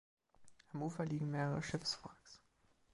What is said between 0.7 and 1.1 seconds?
Am Ufer